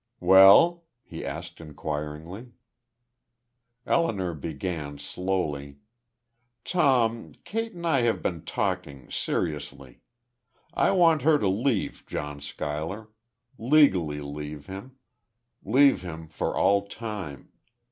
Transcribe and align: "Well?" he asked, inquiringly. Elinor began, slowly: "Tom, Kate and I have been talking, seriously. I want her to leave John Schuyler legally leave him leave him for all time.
"Well?" 0.19 0.85
he 1.03 1.23
asked, 1.23 1.61
inquiringly. 1.61 2.53
Elinor 3.85 4.33
began, 4.33 4.97
slowly: 4.97 5.77
"Tom, 6.65 7.33
Kate 7.43 7.75
and 7.75 7.85
I 7.85 7.99
have 8.01 8.23
been 8.23 8.43
talking, 8.43 9.11
seriously. 9.11 10.01
I 10.73 10.89
want 10.89 11.21
her 11.21 11.37
to 11.37 11.47
leave 11.47 12.03
John 12.07 12.39
Schuyler 12.41 13.09
legally 13.59 14.21
leave 14.21 14.65
him 14.65 14.95
leave 15.63 16.01
him 16.01 16.29
for 16.29 16.57
all 16.57 16.87
time. 16.87 17.49